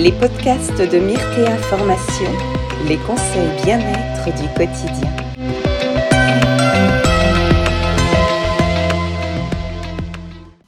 [0.00, 2.30] les podcasts de Myrtea Formation,
[2.88, 5.10] les conseils bien-être du quotidien.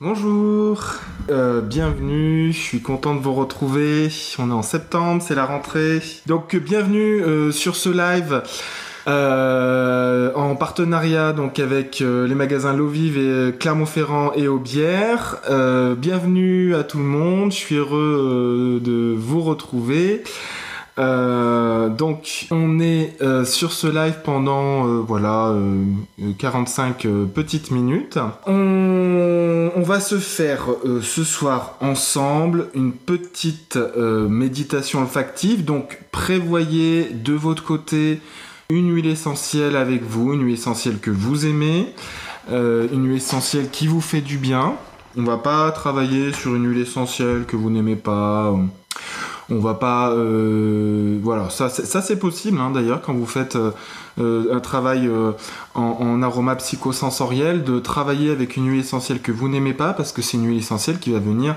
[0.01, 0.85] Bonjour,
[1.31, 4.11] euh, bienvenue, je suis content de vous retrouver.
[4.39, 6.03] On est en septembre, c'est la rentrée.
[6.27, 8.43] Donc bienvenue euh, sur ce live
[9.09, 15.39] euh, en partenariat donc avec euh, les magasins Lovive et euh, Clermont-Ferrand et Aubière.
[15.97, 20.23] bienvenue à tout le monde, je suis heureux de vous retrouver.
[20.97, 25.53] donc on est sur ce live pendant voilà
[26.39, 28.19] 45 petites minutes.
[28.47, 30.67] On, on, va se faire
[31.01, 35.65] ce soir ensemble une petite méditation olfactive.
[35.65, 38.21] Donc prévoyez de votre côté
[38.73, 41.93] une huile essentielle avec vous, une huile essentielle que vous aimez,
[42.51, 44.75] euh, une huile essentielle qui vous fait du bien.
[45.17, 48.55] On va pas travailler sur une huile essentielle que vous n'aimez pas.
[49.51, 53.59] On va pas, euh, voilà, ça, c'est possible hein, d'ailleurs quand vous faites
[54.19, 55.11] euh, un travail
[55.75, 60.13] en, en, aroma psychosensoriel de travailler avec une huile essentielle que vous n'aimez pas parce
[60.13, 61.57] que c'est une huile essentielle qui va venir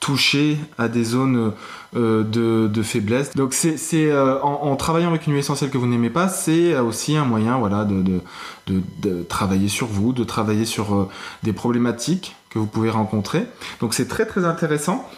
[0.00, 1.52] toucher à des zones
[1.96, 2.24] euh,
[2.68, 3.34] de, faiblesse.
[3.34, 7.16] Donc c'est euh, en, travaillant avec une huile essentielle que vous n'aimez pas, c'est aussi
[7.16, 8.20] un moyen de,
[8.66, 11.08] de, travailler sur vous, de travailler sur euh,
[11.44, 13.46] des problématiques que vous pouvez rencontrer.
[13.80, 15.08] Donc c'est très très intéressant.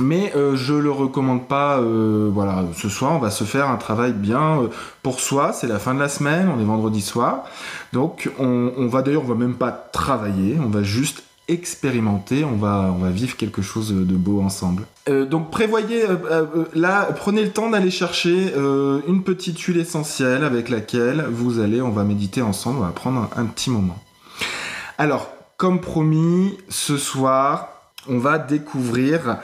[0.00, 1.80] Mais je le recommande pas.
[1.80, 4.68] voilà, ce soir, on va se faire un travail bien
[5.04, 5.52] pour soi.
[5.52, 7.44] C'est la fin de la semaine, on est vendredi soir,
[7.92, 12.56] donc on, on va d'ailleurs, on va même pas travailler, on va juste expérimenter, on
[12.56, 14.84] va, on va vivre quelque chose de beau ensemble.
[15.08, 18.54] Euh, donc prévoyez, euh, euh, là, prenez le temps d'aller chercher
[19.06, 23.28] une petite huile essentielle avec laquelle vous allez, on va méditer ensemble, on va prendre
[23.36, 23.98] un, petit moment.
[24.96, 27.68] Alors, comme promis, ce soir,
[28.08, 29.38] on va découvrir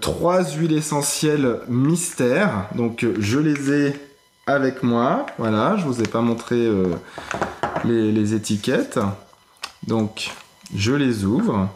[0.00, 2.66] trois huiles essentielles mystères.
[2.74, 4.00] Donc, je les ai
[4.46, 5.26] avec moi.
[5.38, 6.68] Voilà, je vous ai pas montré
[7.84, 8.98] les, les étiquettes.
[9.86, 10.30] Donc,
[10.74, 11.68] je les ouvre.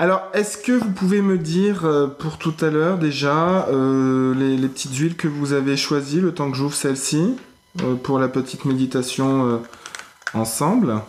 [0.00, 4.66] Alors, est-ce que vous pouvez me dire euh, pour tout à l'heure déjà euh, les,
[4.66, 7.36] petites huiles que vous avez choisies le temps que j'ouvre celle-ci
[7.82, 9.62] euh, pour la petite méditation
[10.32, 11.02] ensemble?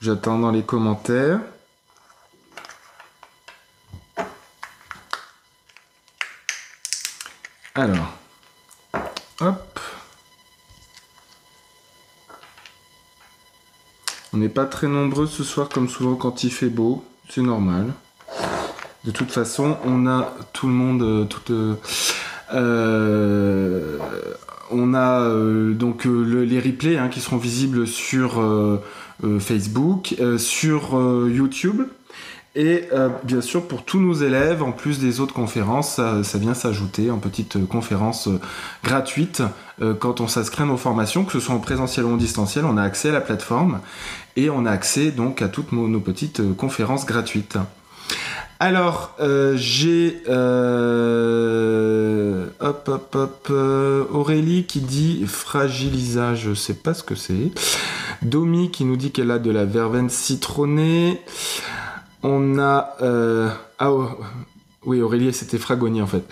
[0.00, 1.40] J'attends dans les commentaires.
[7.74, 8.21] Alors,
[14.32, 17.92] On n'est pas très nombreux ce soir comme souvent quand il fait beau, c'est normal.
[19.04, 21.74] De toute façon, on a tout le monde, euh, euh,
[22.54, 23.98] euh,
[24.70, 25.28] on a
[25.74, 28.40] donc les replays hein, qui seront visibles sur
[29.40, 30.92] Facebook, sur
[31.28, 31.82] YouTube.
[32.54, 36.52] Et euh, bien sûr, pour tous nos élèves, en plus des autres conférences, ça, vient
[36.52, 38.38] s'ajouter en petite euh, conférence euh,
[38.84, 39.42] gratuite
[39.98, 42.76] quand on s'inscrit à nos formations, que ce soit en présentiel ou en distanciel, on
[42.76, 43.80] a accès à la plateforme
[44.36, 47.58] et on a accès donc à toutes nos, petites conférences gratuites.
[48.60, 49.16] Alors,
[49.56, 50.36] j'ai hop
[52.88, 53.52] hop hop
[54.12, 57.50] Aurélie qui dit fragilisage, je sais pas ce que c'est.
[58.20, 61.20] Domi qui nous dit qu'elle a de la verveine citronnée.
[62.22, 62.96] On a.
[63.02, 64.08] Euh, ah, oh,
[64.84, 66.24] oui, Aurélie, c'était Fragoni en fait.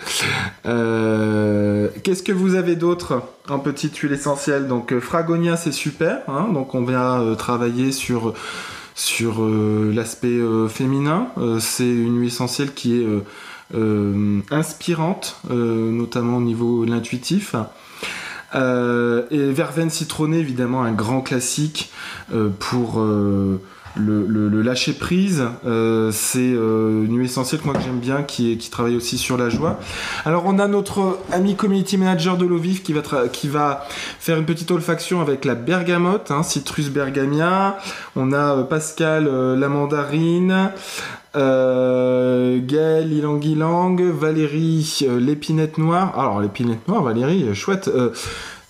[0.65, 4.67] Euh, qu'est-ce que vous avez d'autre en petite huile essentielle?
[4.67, 6.19] Donc, euh, Fragonia, c'est super.
[6.27, 8.33] Hein, donc, on vient travailler sur,
[8.95, 11.27] sur l'aspect féminin.
[11.59, 13.07] c'est une huile essentielle qui est
[14.51, 17.55] inspirante, notamment au niveau de l'intuitif.
[18.53, 21.91] et verveine citronnée, évidemment, un grand classique
[22.59, 23.01] pour
[23.97, 28.95] le, lâcher prise, euh, c'est euh, une huile essentielle que moi j'aime bien, qui, travaille
[28.95, 29.79] aussi sur la joie.
[30.25, 32.47] Alors on a notre ami community manager de
[32.79, 33.85] qui va, qui va
[34.19, 37.77] faire une petite olfaction avec la bergamote, hein, Citrus bergamia.
[38.15, 40.71] On a euh, Pascal la mandarine.
[41.33, 46.17] Gaël ilang Valérie l'épinette noire.
[46.19, 47.89] Alors l'épinette noire, Valérie, chouette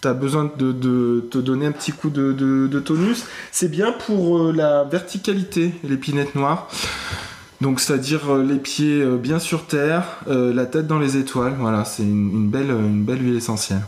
[0.01, 3.25] tu as besoin de, te donner un petit coup de, tonus.
[3.51, 6.67] C'est bien pour euh, la verticalité, l'épinette noire.
[7.61, 11.55] Donc, c'est-à-dire euh, les pieds euh, bien sur terre, la tête dans les étoiles.
[11.59, 13.83] Voilà, c'est une, belle, une belle huile essentielle.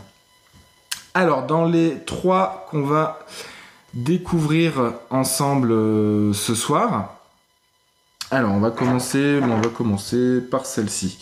[1.14, 3.20] Alors, dans les trois qu'on va
[3.92, 5.70] découvrir ensemble
[6.34, 7.14] ce soir,
[8.30, 11.18] alors on va commencer, on va commencer par celle-ci.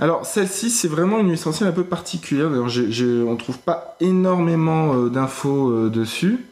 [0.00, 2.48] Alors celle-ci, c'est vraiment une essentielle un peu particulière.
[2.48, 2.72] D'ailleurs,
[3.26, 6.46] on ne trouve pas énormément euh, d'infos euh, dessus.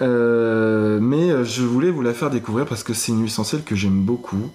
[0.00, 4.00] mais je voulais vous la faire découvrir parce que c'est une huile essentielle que j'aime
[4.00, 4.50] beaucoup.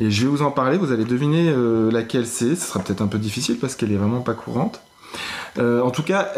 [0.00, 1.54] Et je vais vous en parler, vous allez deviner
[1.92, 2.56] laquelle c'est.
[2.56, 4.80] Ce sera peut-être un peu difficile parce qu'elle est vraiment pas courante.
[5.58, 6.32] en tout cas,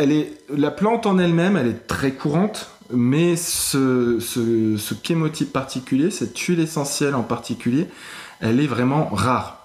[0.50, 6.37] la plante en elle-même, elle est très courante, mais ce, ce, ce chémotype particulier, cette
[6.39, 7.87] huile essentielle en particulier,
[8.41, 9.62] elle est vraiment rare.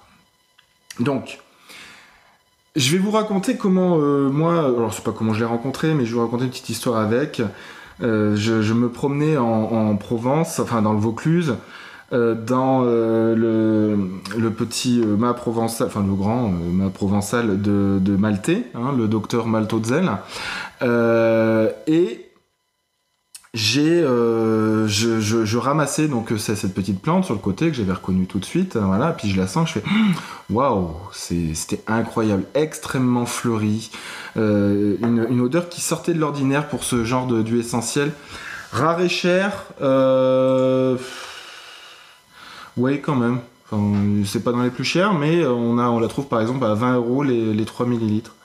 [1.00, 1.38] Donc,
[2.76, 6.04] je vais vous raconter comment euh, moi, alors c'est pas comment je l'ai rencontré, mais
[6.04, 7.42] je vais vous raconter une petite histoire avec.
[8.00, 11.56] Euh, je, me promenais en, Provence, enfin dans le Vaucluse,
[12.12, 18.92] euh, dans le, petit mât provençal, enfin le grand mât provençal de, de Maltais, hein,
[18.96, 20.10] le docteur Maltodzel.
[20.80, 22.27] et
[23.58, 28.26] j'ai euh, je, ramassais donc euh, cette petite plante sur le côté que j'avais reconnue
[28.26, 29.10] tout de suite euh, voilà.
[29.10, 29.82] Puis je la sens je fais
[30.50, 33.90] waouh c'était incroyable extrêmement fleuri
[34.36, 38.12] une, une, odeur qui sortait de l'ordinaire pour ce genre de d'huile essentielle.
[38.70, 39.64] Rare et cher
[42.76, 43.40] ouais quand même.
[44.24, 46.74] C'est pas dans les plus chers mais on a on la trouve par exemple à
[46.74, 48.36] 20 euros les, les 3 millilitres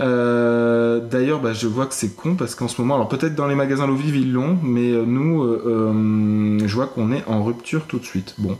[0.00, 3.46] euh, d'ailleurs, bah, je vois que c'est con parce qu'en ce moment, alors peut-être dans
[3.46, 7.42] les magasins L'eau vive ils l'ont, mais euh, nous, euh, je vois qu'on est en
[7.42, 8.34] rupture tout de suite.
[8.38, 8.56] Bon,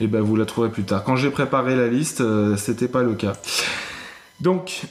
[0.00, 1.04] et ben vous la trouverez plus tard.
[1.04, 2.22] Quand j'ai préparé la liste,
[2.56, 3.34] c'était pas le cas.
[4.40, 4.82] Donc,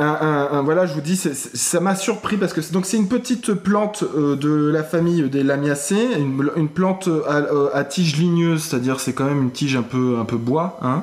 [0.00, 4.36] voilà, je vous dis, ça m'a surpris parce que donc c'est une petite plante euh,
[4.36, 9.42] de la famille des Lamiacées, une, plante euh, à, tige ligneuse, c'est-à-dire c'est quand même
[9.42, 11.02] une tige un peu un bois, hein,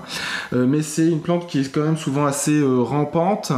[0.53, 3.51] euh, mais c'est une plante qui est quand même souvent assez rampante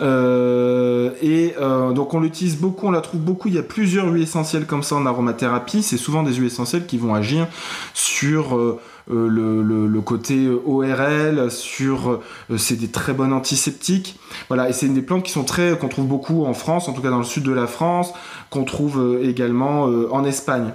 [0.00, 1.54] et
[1.94, 3.48] donc on l'utilise beaucoup, on la trouve beaucoup.
[3.48, 5.82] Il y a plusieurs huiles essentielles comme ça en aromathérapie.
[5.82, 7.46] C'est souvent des huiles essentielles qui vont agir
[7.94, 14.18] sur euh, le, côté ORL, sur euh, c'est des très bonnes antiseptiques.
[14.48, 16.92] Voilà, et c'est une des plantes qui sont très qu'on trouve beaucoup en France, en
[16.92, 18.12] tout cas dans le sud de la France,
[18.50, 20.72] qu'on trouve euh, également en Espagne.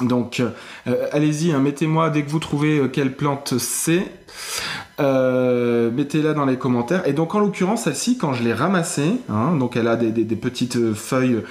[0.00, 0.40] Donc,
[1.10, 4.06] allez-y, hein, mettez-moi dès que vous trouvez quelle plante c'est.
[5.00, 7.04] mettez-la dans les commentaires.
[7.08, 10.94] Et donc en l'occurrence, celle-ci, quand je l'ai ramassée, hein, donc elle a des, petites
[10.94, 11.42] feuilles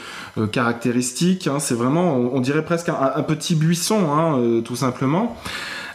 [0.54, 5.36] caractéristiques, hein, c'est vraiment, on, dirait presque un, petit buisson, tout simplement.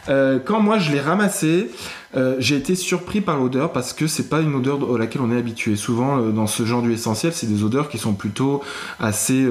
[0.09, 1.71] Euh, quand moi je l'ai ramassé,
[2.15, 5.31] euh, j'ai été surpris par l'odeur parce que c'est pas une odeur à laquelle on
[5.31, 5.75] est habitué.
[5.75, 8.61] Souvent euh, dans ce genre d'huile essentielle, c'est des odeurs qui sont plutôt
[8.99, 9.47] assez,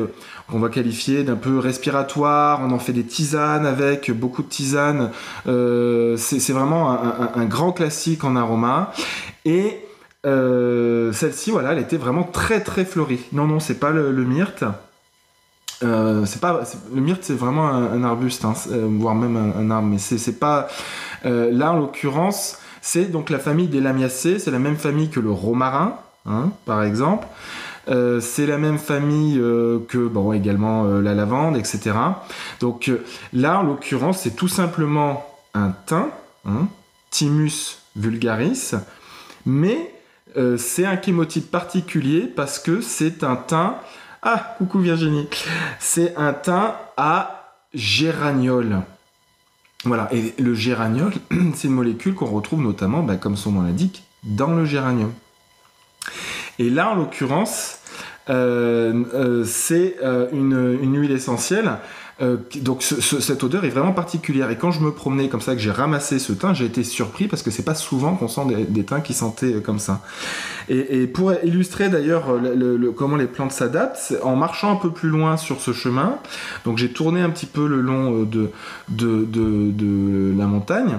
[0.52, 2.60] on va qualifier d'un peu respiratoire.
[2.62, 5.10] On en fait des tisanes avec beaucoup de tisanes.
[5.44, 8.92] c'est vraiment un, grand classique en aroma.
[9.44, 9.78] Et
[10.24, 13.20] celle-ci, voilà, elle était vraiment très très fleurie.
[13.32, 14.64] Non non, c'est pas le myrte.
[15.82, 16.62] Euh, c'est pas
[16.94, 20.68] le myrte c'est vraiment un, arbuste hein, euh, voire même un, arbre mais c'est pas
[21.24, 25.18] euh, là en l'occurrence c'est donc la famille des lamiacées c'est la même famille que
[25.18, 25.96] le romarin
[26.26, 27.26] hein, par exemple.
[27.88, 29.34] C'est la même famille
[29.88, 31.90] que bon également la lavande etc
[32.60, 32.92] donc
[33.32, 36.06] là en l'occurrence c'est tout simplement un thym
[36.46, 36.68] hein,
[37.10, 38.74] Thymus vulgaris
[39.46, 39.92] mais
[40.58, 43.72] c'est un chémotype particulier parce que c'est un thym
[44.22, 45.28] ah, coucou Virginie.
[45.80, 48.82] C'est un thym à géraniol.
[49.84, 51.12] Voilà, et le géraniol,
[51.54, 55.12] c'est une molécule qu'on retrouve notamment, bah, comme son nom l'indique, dans le géranium.
[56.60, 57.80] Et là, en l'occurrence,
[58.30, 61.72] euh, euh, c'est euh, une, huile essentielle
[62.20, 64.50] euh, donc cette odeur est vraiment particulière.
[64.50, 67.26] Et quand je me promenais comme ça, que j'ai ramassé ce thym, j'ai été surpris
[67.26, 70.02] parce que c'est pas souvent qu'on sent des, des, thym qui sentaient euh, comme ça.
[70.68, 75.36] Et, pour illustrer d'ailleurs le, comment les plantes s'adaptent, en marchant un peu plus loin
[75.36, 76.18] sur ce chemin,
[76.64, 78.50] donc j'ai tourné un petit peu le long euh,
[78.88, 80.98] de, la montagne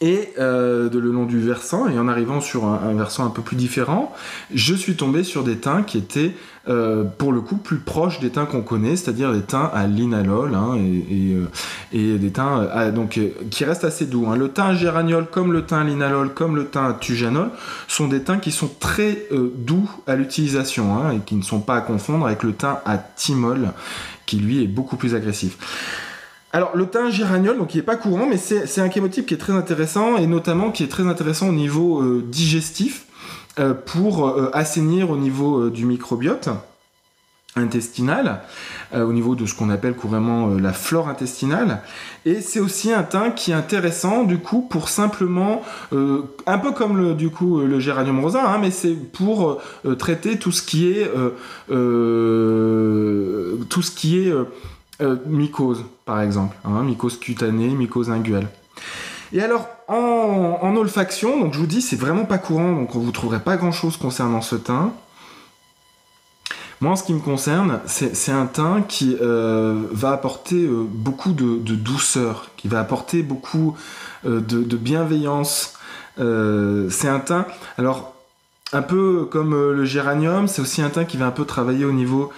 [0.00, 3.56] et de le long du versant, et en arrivant sur un, versant un peu plus
[3.56, 4.14] différent,
[4.54, 6.34] je suis tombé sur des teints qui étaient
[6.68, 10.54] euh, pour le coup plus proches des teints qu'on connaît, c'est-à-dire des teints à linalol
[10.54, 11.48] hein, et, euh,
[11.92, 13.20] et, des teints donc,
[13.50, 14.26] qui restent assez doux.
[14.28, 14.36] Hein.
[14.36, 17.50] Le teint géraniol, comme le teint linalol, comme le teint tujanol,
[17.86, 21.76] sont des teints qui sont très doux à l'utilisation hein, et qui ne sont pas
[21.76, 23.68] à confondre avec le teint à thymol,
[24.26, 25.56] qui lui est beaucoup plus agressif.
[26.52, 29.38] Alors le thym géraniol, donc il n'est pas courant, mais c'est un chémotype qui est
[29.38, 33.07] très intéressant et notamment qui est très intéressant au niveau euh, digestif euh,
[33.86, 36.48] pour euh, assainir au niveau du microbiote
[37.56, 38.42] intestinal,
[38.94, 41.82] au niveau de ce qu'on appelle couramment la flore intestinale.
[42.24, 46.96] Et c'est aussi un thym qui est intéressant du coup pour simplement, un peu comme
[46.96, 49.60] le, du coup le géranium rosa, hein, mais c'est pour
[49.98, 51.10] traiter tout ce qui est
[53.68, 54.32] tout ce qui est
[55.00, 58.48] euh, mycose, par exemple, hein, mycose cutanée, mycose inguelle.
[59.32, 63.40] Et alors, en, olfaction, donc je vous dis, c'est vraiment pas courant, donc vous trouverez
[63.40, 64.92] pas grand chose concernant ce teint.
[66.80, 71.32] Moi, en ce qui me concerne, c'est un teint qui euh, va apporter euh, beaucoup
[71.32, 73.76] de, douceur, qui va apporter beaucoup
[74.24, 75.74] de, de, bienveillance.
[76.16, 78.14] c'est un teint, alors
[78.72, 81.92] un peu comme le géranium, c'est aussi un teint qui va un peu travailler au
[81.92, 82.30] niveau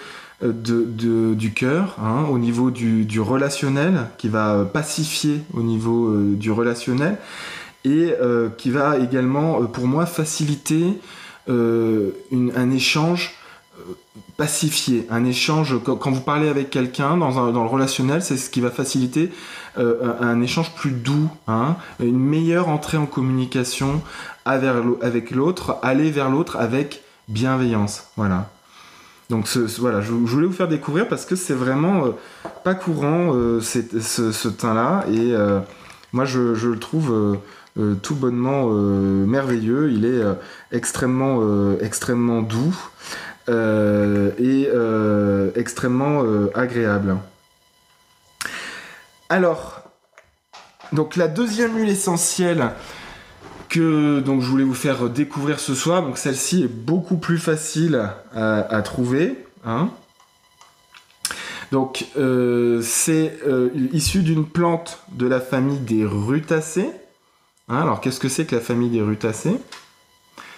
[0.43, 6.51] de, du cœur, hein, au niveau du, relationnel, qui va pacifier au niveau euh, du
[6.51, 7.17] relationnel,
[7.83, 10.99] et euh, qui va également, euh, pour moi, faciliter
[11.47, 13.33] un échange
[14.37, 18.61] pacifié, un échange, quand, vous parlez avec quelqu'un dans, dans, le relationnel, c'est ce qui
[18.61, 19.31] va faciliter
[19.75, 24.01] un, échange plus doux, hein, une meilleure entrée en communication
[24.45, 28.05] avec l'autre, aller vers l'autre avec bienveillance.
[28.15, 28.49] Voilà.
[29.31, 29.47] Donc
[29.79, 32.09] voilà, je, voulais vous faire découvrir parce que c'est vraiment euh,
[32.65, 35.61] pas courant euh, ce, teint-là et euh,
[36.11, 37.39] moi je, le trouve
[38.01, 39.89] tout bonnement merveilleux.
[39.89, 40.21] Il est
[40.73, 42.75] extrêmement, extrêmement doux
[43.47, 44.67] et
[45.55, 47.15] extrêmement agréable.
[49.29, 49.83] Alors,
[50.91, 52.71] donc la deuxième huile essentielle
[53.71, 56.03] que donc je voulais vous faire découvrir ce soir.
[56.03, 59.45] Donc celle-ci est beaucoup plus facile à, trouver.
[59.65, 59.89] Hein.
[61.71, 66.91] Donc euh, c'est euh, issu d'une plante de la famille des rutacées.
[67.69, 67.81] Hein.
[67.81, 69.55] alors qu'est-ce que c'est que la famille des rutacées?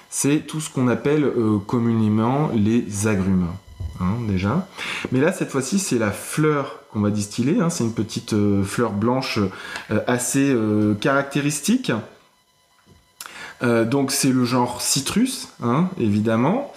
[0.09, 3.47] C'est tout ce qu'on appelle euh, communément les agrumes.
[3.99, 4.67] Hein, déjà.
[5.11, 7.57] Mais là, cette fois-ci, c'est la fleur qu'on va distiller.
[7.69, 9.39] c'est une petite fleur blanche
[10.07, 10.55] assez
[10.99, 11.91] caractéristique.
[13.63, 16.73] Euh, donc c'est le genre citrus, hein, évidemment.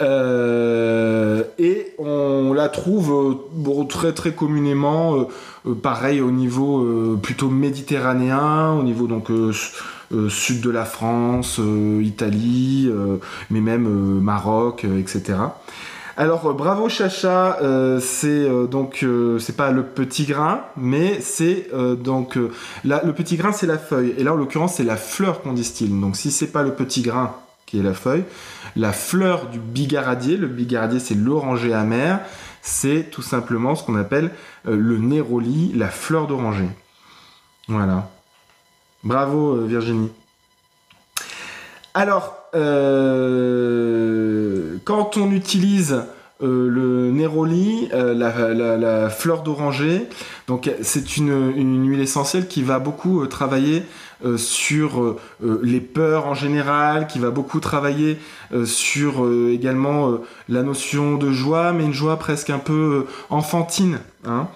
[0.00, 5.26] Euh, et on la trouve euh, très très communément,
[5.82, 9.28] pareil au niveau plutôt méditerranéen, au niveau donc
[10.28, 11.60] sud de la France,
[12.00, 12.90] Italie,
[13.50, 13.88] mais même
[14.20, 15.34] Maroc, etc.
[16.18, 19.06] Alors euh, bravo Chacha, euh, c'est euh, donc
[19.38, 21.68] c'est pas le petit grain, mais c'est
[22.00, 22.36] donc
[22.84, 25.52] là le petit grain c'est la feuille et là en l'occurrence c'est la fleur qu'on
[25.52, 25.88] distille.
[25.88, 28.24] Donc si c'est pas le petit grain qui est la feuille,
[28.74, 32.18] la fleur du bigaradier, le bigaradier c'est l'oranger amer,
[32.62, 34.32] c'est tout simplement ce qu'on appelle
[34.64, 36.68] le néroli, la fleur d'oranger.
[37.68, 38.10] Voilà.
[39.04, 40.10] Bravo Virginie.
[41.98, 43.88] Alors, euh,
[44.84, 46.04] quand on utilise
[46.40, 50.06] euh, le néroli, euh, la, fleur d'oranger,
[50.82, 53.82] c'est une, huile essentielle qui va beaucoup travailler
[54.36, 58.20] sur les peurs en général, qui va beaucoup travailler
[58.64, 63.98] sur également la notion de joie, mais une joie presque un peu enfantine.
[64.24, 64.46] Hein.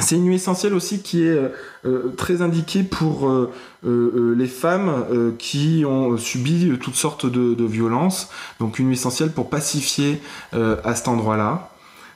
[0.00, 1.48] C'est une huile essentielle aussi qui est euh,
[1.84, 3.50] euh, très indiquée pour euh,
[3.82, 8.30] les femmes qui ont subi toutes sortes de, violences.
[8.58, 10.20] Donc une huile essentielle pour pacifier
[10.52, 11.70] à cet endroit-là.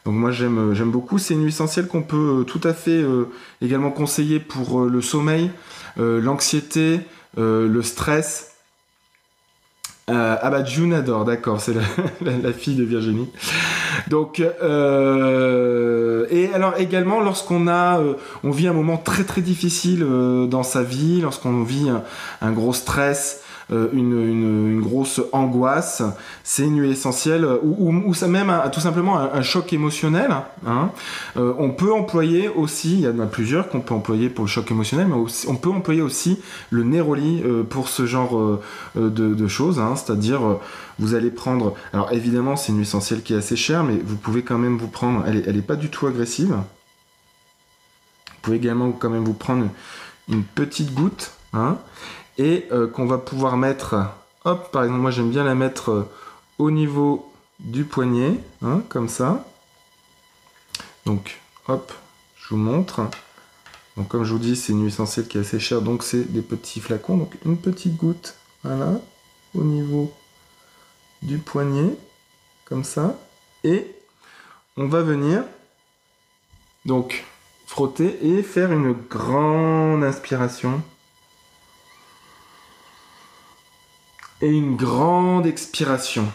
[0.04, 1.18] Donc moi j'aime beaucoup.
[1.18, 3.02] C'est une huile essentielle qu'on peut tout à fait
[3.62, 5.50] également conseiller pour le sommeil,
[5.96, 7.00] l'anxiété,
[7.36, 8.52] le stress.
[10.08, 11.74] ah bah June adore, d'accord, c'est
[12.20, 13.30] la, fille de Virginie.
[14.08, 20.02] Donc, euh, et alors également, lorsqu'on a, euh, on vit un moment très très difficile
[20.02, 21.88] euh, dans sa vie, lorsqu'on vit
[22.40, 26.02] un, gros stress, une, grosse angoisse,
[26.42, 27.92] c'est une nuit essentielle, ou,
[28.28, 30.34] même tout simplement un, choc émotionnel.
[30.66, 30.90] Hein.
[31.36, 34.70] on peut employer aussi, il y en a plusieurs qu'on peut employer pour le choc
[34.70, 35.16] émotionnel, mais
[35.48, 36.40] on peut employer aussi
[36.70, 38.60] le néroli pour ce genre
[38.94, 39.94] de, choses, hein.
[39.96, 40.40] c'est-à-dire
[40.98, 44.16] vous allez prendre, alors évidemment c'est une huile essentielle qui est assez chère, mais vous
[44.16, 46.54] pouvez quand même vous prendre, elle n'est est pas du tout agressive.
[48.26, 49.68] Vous pouvez également quand même vous prendre
[50.28, 51.78] une petite goutte, hein,
[52.38, 53.96] et euh, qu'on va pouvoir mettre,
[54.44, 56.10] hop, par exemple moi j'aime bien la mettre euh,
[56.58, 59.46] au niveau du poignet, hein, comme ça.
[61.06, 61.92] Donc hop,
[62.36, 63.02] je vous montre.
[63.96, 66.32] Donc comme je vous dis, c'est une huile essentielle qui est assez chère, donc c'est
[66.32, 67.16] des petits flacons.
[67.16, 69.00] Donc une petite goutte, voilà,
[69.54, 70.12] au niveau
[71.22, 71.96] du poignet,
[72.64, 73.16] comme ça,
[73.62, 73.94] et
[74.76, 75.44] on va venir
[76.84, 77.24] donc
[77.66, 80.82] frotter et faire une grande inspiration
[84.40, 86.26] et une grande expiration.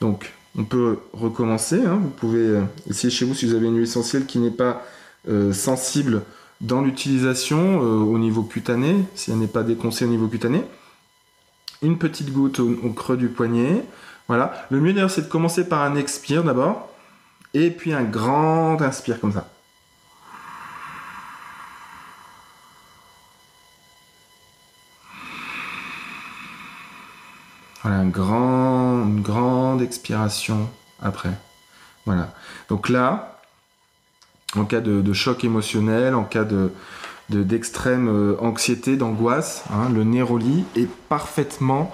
[0.00, 1.84] Donc, on peut recommencer.
[1.84, 1.98] Hein.
[2.02, 4.84] Vous pouvez euh, essayer chez vous si vous avez une huile essentielle qui n'est pas
[5.28, 6.22] euh, sensible
[6.60, 10.62] dans l'utilisation euh, au niveau cutané, si elle n'est pas déconcée au niveau cutané.
[11.82, 13.84] Une petite goutte au, creux du poignet.
[14.28, 14.66] Voilà.
[14.70, 16.88] Le mieux d'ailleurs, c'est de commencer par un expire d'abord.
[17.54, 19.50] Et puis un grand inspire comme ça.
[27.92, 30.68] Une grande expiration
[31.00, 31.32] après.
[32.06, 32.32] Voilà.
[32.68, 33.40] Donc là,
[34.56, 36.72] en cas de, choc émotionnel, en cas de,
[37.28, 41.92] d'extrême euh, anxiété, d'angoisse, hein, le Neroli est parfaitement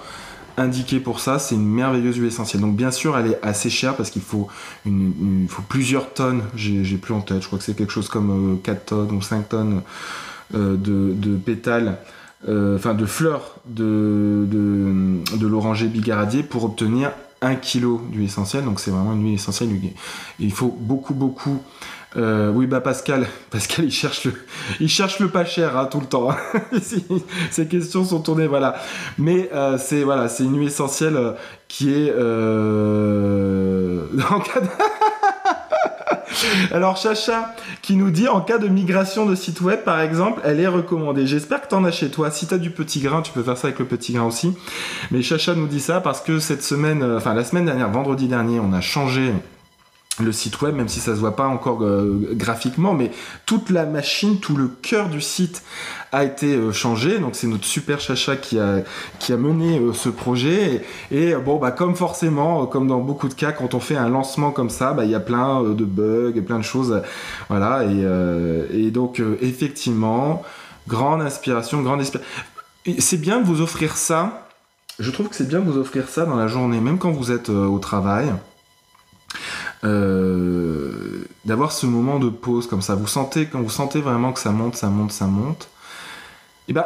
[0.57, 1.39] indiqué pour ça.
[1.39, 2.61] C'est une merveilleuse huile essentielle.
[2.61, 4.47] Donc bien sûr, elle est assez chère parce qu'il faut,
[4.85, 6.43] faut plusieurs tonnes.
[6.55, 7.41] J'ai, plus en tête.
[7.41, 9.81] Je crois que c'est quelque chose comme 4 euh, tonnes ou 5 tonnes
[10.55, 11.99] euh, de, pétales.
[12.45, 18.65] Enfin, de fleurs de, de, de l'oranger bigaradier pour obtenir 1 kg d'huile essentielle.
[18.65, 19.69] Donc c'est vraiment une huile essentielle.
[20.39, 21.61] Il faut beaucoup, beaucoup
[22.15, 24.33] euh, oui, bah Pascal, Pascal, il cherche le,
[24.79, 26.31] il cherche le pas cher hein, tout le temps.
[26.31, 26.37] Hein.
[27.51, 28.75] Ces questions sont tournées, voilà.
[29.17, 31.33] Mais euh, c'est voilà, c'est une nuit essentielle euh,
[31.67, 32.11] qui est
[34.29, 34.67] en cas de...
[36.71, 40.59] Alors Chacha qui nous dit en cas de migration de site web par exemple, elle
[40.59, 41.27] est recommandée.
[41.27, 42.31] J'espère que tu en as chez toi.
[42.31, 44.53] Si tu as du petit grain, tu peux faire ça avec le petit grain aussi.
[45.11, 48.59] Mais Chacha nous dit ça parce que cette semaine, enfin la semaine dernière, vendredi dernier,
[48.59, 49.33] on a changé
[50.19, 53.11] le site web, même si ça se voit pas encore euh, graphiquement, mais
[53.45, 55.63] toute la machine, tout le cœur du site
[56.11, 57.19] a été euh, changé.
[57.19, 58.83] Donc c'est notre super chacha qui a,
[59.19, 60.83] qui a mené euh, ce projet.
[61.11, 64.51] Et, bon, bah, comme forcément, comme dans beaucoup de cas, quand on fait un lancement
[64.51, 67.01] comme ça, bah, il y a plein de bugs et plein de choses.
[67.49, 67.83] Voilà.
[67.83, 70.43] Et, donc effectivement,
[70.87, 72.29] grande inspiration, grande inspiration.
[72.99, 74.47] C'est bien de vous offrir ça.
[74.97, 77.31] Je trouve que c'est bien de vous offrir ça dans la journée, même quand vous
[77.31, 78.31] êtes au travail.
[79.83, 82.95] Euh, d'avoir ce moment de pause comme ça.
[82.95, 85.69] Vous sentez, quand vous sentez vraiment que ça monte, ça monte, ça monte,
[86.67, 86.85] et eh ben,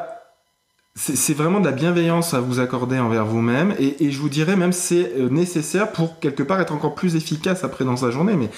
[0.95, 3.74] c'est vraiment de la bienveillance à vous accorder envers vous-même.
[3.79, 7.63] Et, je vous dirais même c'est euh, nécessaire pour quelque part être encore plus efficace
[7.63, 8.36] après dans sa journée.
[8.36, 8.50] Mais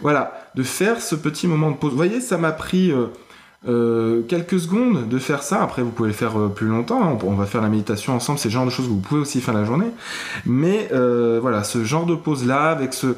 [0.00, 1.92] voilà de faire ce petit moment de pause.
[1.92, 3.06] Vous voyez ça m'a pris euh,
[3.66, 5.60] euh, quelques secondes de faire ça.
[5.60, 7.02] Après, vous pouvez le faire euh, plus longtemps.
[7.02, 7.18] Hein.
[7.24, 8.38] On, va faire la méditation ensemble.
[8.38, 9.90] C'est le genre de choses que vous pouvez aussi faire la journée.
[10.46, 13.16] Mais euh, voilà, ce genre de pause là, avec ce,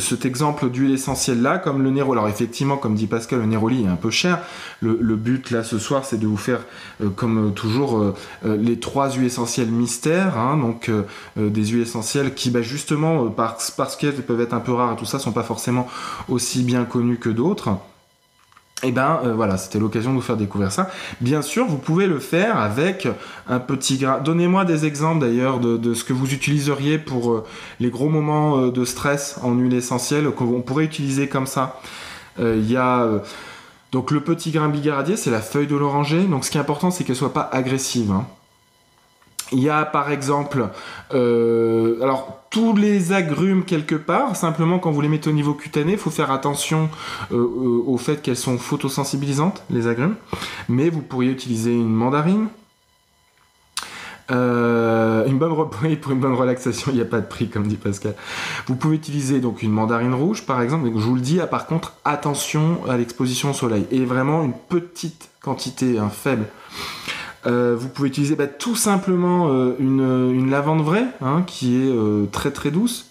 [0.00, 2.18] cet exemple d'huile essentielle là, comme le Néroli.
[2.18, 4.40] Alors effectivement, comme dit Pascal, le Néroli est un peu cher.
[4.80, 6.60] Le, but là ce soir, c'est de vous faire,
[7.16, 8.12] comme toujours,
[8.44, 10.36] les trois huiles essentielles mystères.
[10.36, 10.58] Hein.
[10.58, 10.90] donc
[11.36, 14.96] des huiles essentielles qui, bah, justement, parce, parce qu'elles peuvent être un peu rares et
[14.96, 15.88] tout ça, sont pas forcément
[16.28, 17.70] aussi bien connues que d'autres.
[18.84, 20.90] Et eh ben euh, voilà, c'était l'occasion de vous faire découvrir ça.
[21.22, 23.08] Bien sûr, vous pouvez le faire avec
[23.48, 24.20] un petit grain.
[24.20, 27.44] Donnez-moi des exemples d'ailleurs de, ce que vous utiliseriez pour euh,
[27.80, 31.80] les gros moments euh, de stress en huile essentielle qu'on pourrait utiliser comme ça.
[32.38, 33.08] Il y a
[33.92, 36.24] donc le petit grain bigaradier, c'est la feuille de l'oranger.
[36.24, 38.10] Donc ce qui est important, c'est qu'elle soit pas agressive.
[38.10, 38.26] Hein.
[39.52, 40.68] Il y a par exemple,
[41.12, 45.92] euh, alors tous les agrumes quelque part, simplement quand vous les mettez au niveau cutané,
[45.92, 46.88] il faut faire attention
[47.30, 50.16] euh, euh, au fait qu'elles sont photosensibilisantes, les agrumes.
[50.68, 52.48] Mais vous pourriez utiliser une mandarine.
[54.30, 55.54] une bonne
[56.00, 58.14] pour une bonne relaxation, il n'y a pas de prix comme dit Pascal.
[58.66, 60.86] Vous pouvez utiliser donc une mandarine rouge par exemple.
[60.86, 65.28] je vous le dis, par contre attention à l'exposition au soleil et vraiment une petite
[65.42, 66.46] quantité, un faible.
[67.46, 72.26] Euh, vous pouvez utiliser bah, tout simplement euh, une, lavande vraie, hein, qui est euh,
[72.32, 73.10] très très douce.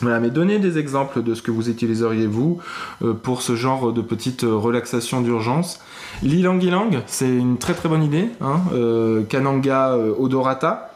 [0.00, 2.60] Voilà, mais donnez des exemples de ce que vous utiliseriez vous
[3.22, 5.80] pour ce genre de petite relaxation d'urgence.
[6.20, 8.28] L'ilang ilang, c'est une très très bonne idée.
[8.40, 8.60] Hein,
[9.28, 10.90] Kananga odorata.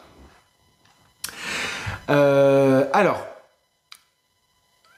[2.09, 3.25] alors,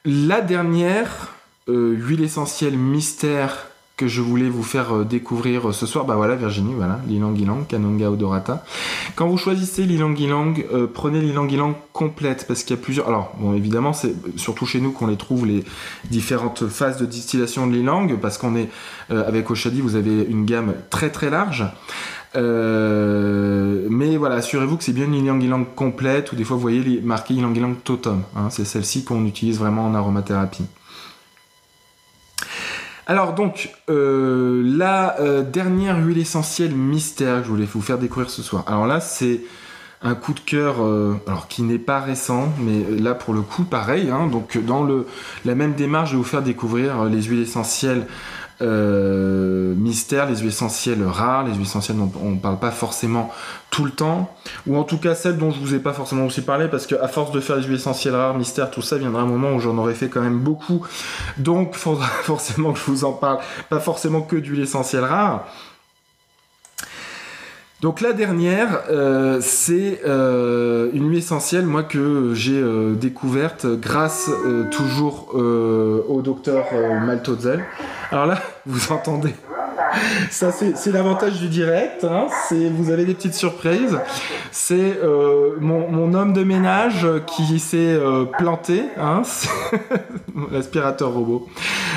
[0.07, 1.35] la dernière
[1.69, 3.70] huile essentielle mystère
[4.01, 6.07] que je voulais vous faire euh, découvrir euh, ce soir.
[6.07, 8.65] Bah voilà, Virginie, voilà, l'ilang ilang, Kananga odorata.
[9.15, 13.09] Quand vous choisissez l'ilang ilang, euh, prenez l'ilang ilang complète parce qu'il y a plusieurs.
[13.09, 15.65] Alors, bon, évidemment, c'est surtout chez nous qu'on les trouve les
[16.09, 18.71] différentes phases de distillation de l'ilang parce qu'on est
[19.11, 21.65] avec Oshadi, vous avez une gamme très très large.
[22.35, 27.03] mais voilà, assurez-vous que c'est bien une ylang ylang complète, ou des fois vous voyez
[27.03, 28.23] marqué ylang ylang totum.
[28.35, 30.65] Hein, c'est celle-ci qu'on utilise vraiment en aromathérapie.
[33.11, 38.31] Alors donc, euh, la euh, dernière huile essentielle mystère que je voulais vous faire découvrir
[38.31, 38.63] ce soir.
[38.69, 39.41] Alors là, c'est
[40.01, 41.17] un coup de cœur, euh,
[41.49, 44.11] qui n'est pas récent, mais là pour le coup, pareil.
[44.11, 44.29] Hein.
[44.29, 44.87] donc dans
[45.45, 48.07] la même démarche, je vais vous faire découvrir les huiles essentielles
[48.63, 53.31] euh, mystères, les huiles essentielles rares, les huiles essentielles dont on ne parle pas forcément
[53.71, 54.35] tout le temps,
[54.67, 57.09] ou en tout cas celles dont je vous ai pas forcément aussi parlé, parce qu'à
[57.09, 59.77] force de faire les huiles essentielles rares, mystères, tout ça, viendra un moment où j'en
[59.79, 60.87] aurais fait quand même beaucoup,
[61.39, 65.47] donc faudra forcément que je vous en parle, pas forcément que d'huiles essentielles rares.
[67.81, 74.31] Donc la dernière, euh, c'est euh, une huile essentielle, moi que j'ai euh, découverte grâce
[74.71, 76.67] toujours au docteur
[77.05, 77.65] Maltodzel.
[78.11, 79.35] Alors là, vous entendez,
[80.31, 82.05] Ça, c'est l'avantage du direct.
[82.05, 82.27] Hein.
[82.51, 83.99] Vous avez des petites surprises.
[84.51, 88.85] C'est euh, mon, homme de ménage qui s'est euh, planté.
[88.99, 89.23] Hein.
[90.53, 91.49] L'aspirateur robot.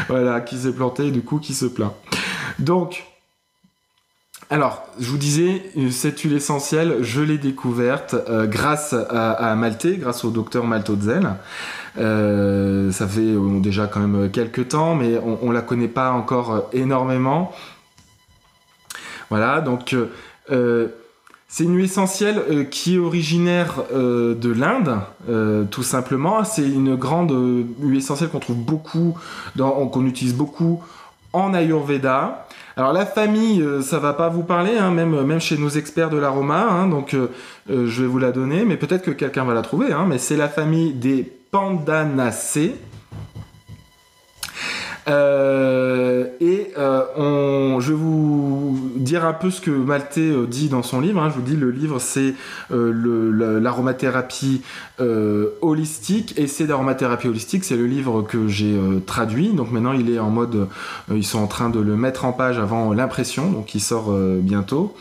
[0.07, 1.93] Voilà, qui s'est planté et du coup qui se plaint.
[2.59, 3.05] Donc,
[4.49, 9.97] alors, je vous disais, cette huile essentielle, je l'ai découverte euh, grâce à, à, Maltais,
[9.97, 11.35] grâce au docteur Maltodzel.
[11.97, 16.69] Euh, ça fait déjà quand même quelques temps, mais on, ne la connaît pas encore
[16.73, 17.51] énormément.
[19.29, 19.95] Voilà, donc
[20.51, 20.87] euh,
[21.47, 24.99] c'est une huile essentielle qui est originaire de l'Inde,
[25.71, 26.43] tout simplement.
[26.43, 27.31] C'est une grande
[27.79, 29.17] huile essentielle qu'on trouve beaucoup,
[29.57, 30.83] qu'on utilise beaucoup
[31.31, 32.47] en Ayurveda.
[32.75, 36.09] Alors la famille, euh, ça va pas vous parler, hein, même, même chez nos experts
[36.09, 37.27] de l'aroma, hein, donc euh,
[37.69, 40.17] euh, je vais vous la donner, mais peut-être que quelqu'un va la trouver, hein, mais
[40.17, 42.75] c'est la famille des Pandanacées.
[45.07, 48.42] Euh, et euh, on, je vais vous
[49.13, 51.21] dire un peu ce que Maltais euh, dit dans son livre.
[51.21, 51.29] Hein.
[51.29, 52.35] Je vous dis, le livre, c'est
[52.69, 54.61] l'aromathérapie
[55.61, 56.33] holistique.
[56.37, 59.49] Et c'est d'aromathérapie holistique, c'est le livre que j'ai traduit.
[59.49, 60.67] Donc maintenant, il est en mode,
[61.11, 64.95] ils sont en train de le mettre en page avant l'impression, donc il sort bientôt.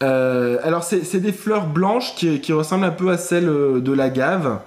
[0.00, 4.60] alors c'est des fleurs blanches qui, qui, ressemblent un peu à celles de la gave.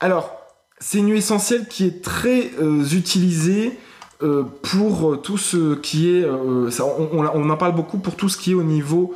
[0.00, 0.36] Alors,
[0.78, 3.78] c'est une huile essentielle qui est très euh, utilisée
[4.22, 6.24] euh, pour euh, tout ce qui est.
[6.28, 9.14] on, en parle beaucoup pour tout ce qui est au niveau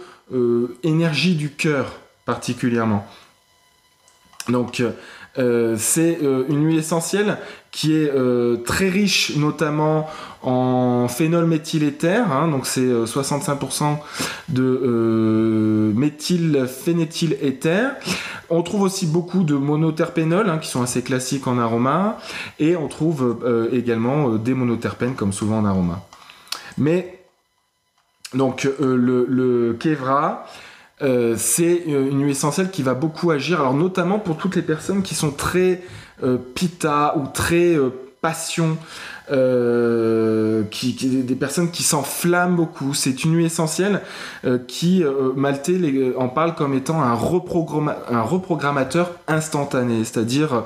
[0.85, 3.05] énergie du cœur, particulièrement.
[4.49, 4.81] Donc,
[5.37, 7.39] c'est une huile essentielle
[7.71, 8.13] qui est
[8.65, 10.09] très riche, notamment
[10.43, 13.99] en phénol méthyléther, hein, donc c'est 65%
[14.49, 17.91] de méthylphénéthyléther.
[18.53, 22.19] On trouve aussi beaucoup de monoterpénols hein, qui sont assez classiques en aroma
[22.59, 26.05] et on trouve euh, également euh, des monoterpènes comme souvent en aroma.
[26.77, 27.23] Mais
[28.35, 30.47] donc euh, le Kevra,
[31.01, 35.15] c'est une huile essentielle qui va beaucoup agir, alors notamment pour toutes les personnes qui
[35.15, 35.83] sont très
[36.55, 37.77] pita ou très
[38.21, 38.77] passion
[39.33, 42.95] euh, qui, des personnes qui s'enflamment beaucoup.
[42.95, 44.03] C'est une huile essentielle
[44.45, 45.79] euh, qui, euh, Maltais
[46.17, 50.65] en parle comme étant un, un reprogrammateur instantané, c'est-à-dire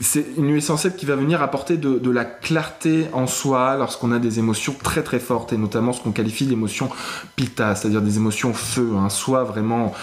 [0.00, 4.18] c'est une huile essentielle qui va venir apporter de, la clarté en soi lorsqu'on a
[4.18, 6.90] des émotions très très fortes et notamment ce qu'on qualifie d'émotions
[7.34, 9.08] pita, c'est-à-dire des émotions feu, hein.
[9.08, 9.94] soit vraiment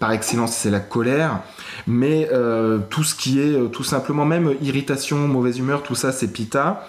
[0.00, 1.40] par excellence c'est la colère,
[1.86, 6.12] mais euh, tout ce qui est euh, tout simplement même irritation, mauvaise humeur, tout ça
[6.12, 6.84] c'est pita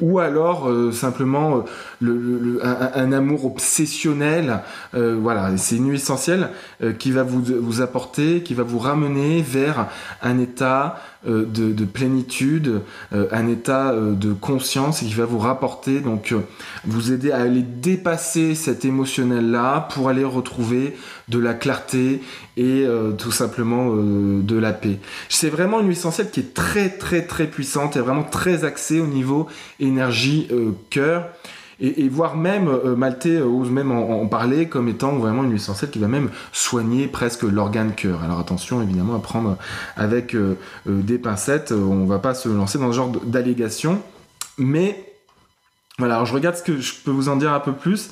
[0.00, 1.64] ou alors euh, simplement
[2.02, 2.60] euh,
[2.94, 4.60] un, amour obsessionnel.
[4.94, 6.50] Euh, voilà, c'est une huile essentielle
[6.98, 9.86] qui va vous, vous, apporter, qui va vous ramener vers
[10.22, 16.34] un état de, plénitude, un état de conscience et qui va vous rapporter, donc
[16.84, 20.96] vous aider à aller dépasser cet émotionnel-là pour aller retrouver
[21.28, 22.22] de la clarté
[22.56, 22.86] et
[23.18, 25.00] tout simplement de la paix.
[25.28, 29.00] C'est vraiment une huile essentielle qui est très très très puissante et vraiment très axée
[29.00, 29.48] au niveau
[29.80, 31.28] énergie euh, cœur.
[31.80, 35.92] Et, voire même, euh, euh, ose même en, parler comme étant vraiment une huile essentielle
[35.92, 38.24] qui va même soigner presque l'organe cœur.
[38.24, 39.56] Alors attention évidemment à prendre
[39.96, 40.34] avec
[40.86, 44.02] des pincettes, on va pas se lancer dans ce genre d'allégation.
[44.58, 45.04] Mais
[46.00, 48.10] voilà, alors je regarde ce que je peux vous en dire un peu plus.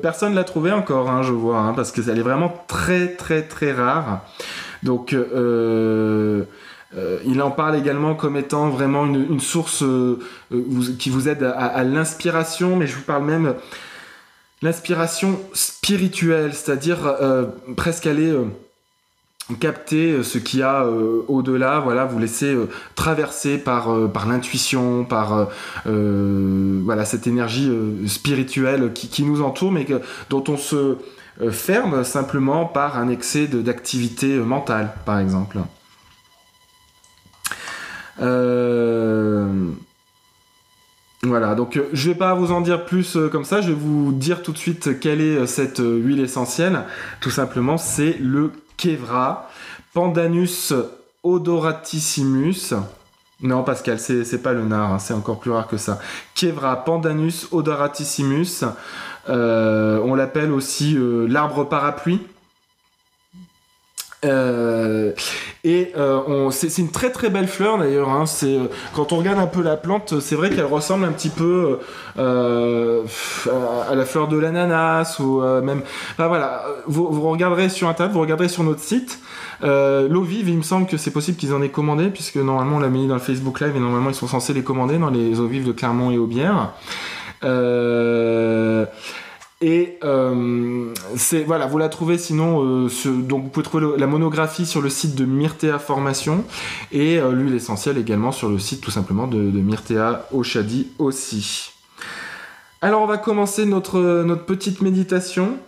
[0.00, 3.72] Personne l'a trouvé encore, hein, je vois, hein, parce qu'elle est vraiment très très très
[3.72, 4.20] rare.
[4.84, 5.12] Donc
[6.94, 10.18] euh, euh, il en parle également comme étant vraiment une, source euh,
[10.52, 10.62] euh,
[10.98, 13.54] qui vous aide à, l'inspiration, mais je vous parle même
[14.62, 16.98] l'inspiration spirituelle, c'est-à-dire
[17.76, 18.34] presque aller
[19.60, 22.56] capter ce qu'il y a au-delà, voilà, vous laisser
[22.96, 23.88] traverser par,
[24.26, 25.48] l'intuition, par
[27.04, 27.70] cette énergie
[28.08, 29.86] spirituelle qui, nous entoure, mais
[30.28, 30.96] dont on se
[31.52, 35.58] ferme simplement par un excès d'activité mentale, par exemple.
[38.20, 39.46] Euh,
[41.22, 43.78] voilà, donc euh, je vais pas vous en dire plus euh, comme ça, je vais
[43.78, 46.82] vous dire tout de suite quelle est cette huile essentielle.
[47.20, 49.48] Tout simplement, c'est le Kevra
[49.94, 50.72] Pandanus
[51.22, 52.74] odoratissimus.
[53.40, 56.00] Non, Pascal, c'est pas le nard, hein, c'est encore plus rare que ça.
[56.34, 58.64] Kevra Pandanus odoratissimus.
[59.28, 60.96] on l'appelle aussi
[61.28, 62.20] l'arbre parapluie.
[64.24, 65.12] Euh,
[65.62, 68.08] et euh, c'est une très très belle fleur d'ailleurs.
[68.08, 68.26] Hein.
[68.26, 71.28] c'est euh, quand on regarde un peu la plante, c'est vrai qu'elle ressemble un petit
[71.28, 71.78] peu
[72.18, 73.04] euh,
[73.88, 75.82] à, la fleur de l'ananas ou même.
[76.12, 79.20] Enfin voilà, vous, vous, regarderez sur internet, vous regarderez sur notre site.
[79.62, 82.80] L'eau vive, il me semble que c'est possible qu'ils en aient commandé puisque normalement on
[82.80, 85.38] l'a mis dans le Facebook Live et normalement ils sont censés les commander dans les
[85.38, 86.72] eaux vives de Clermont et Aubière.
[87.44, 88.86] Euh,
[89.60, 90.94] et euh,
[91.46, 95.16] voilà, vous la trouvez sinon, euh, donc vous pouvez trouver la monographie sur le site
[95.16, 96.44] de Myrtea Formation
[96.92, 101.72] et euh, l'huile essentielle également sur le site tout simplement de, Myrtea Oshadi aussi.
[102.82, 105.58] Alors on va commencer notre, notre petite méditation.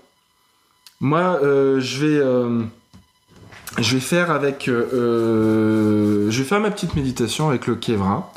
[1.01, 2.21] Moi, je vais
[3.79, 8.33] vais faire avec je vais faire ma petite méditation avec le Kevra.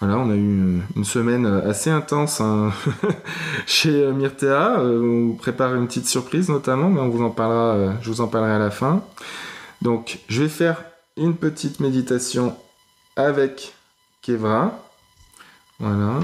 [0.00, 2.70] Voilà, on a eu une semaine assez intense hein,
[3.66, 4.80] chez Myrtea.
[4.80, 8.20] Euh, on prépare une petite surprise notamment, mais on vous en parlera, euh, je vous
[8.20, 9.02] en parlerai à la fin.
[9.80, 10.84] Donc, je vais faire
[11.16, 12.56] une petite méditation
[13.16, 13.74] avec
[14.20, 14.78] Kevra.
[15.78, 16.20] Voilà.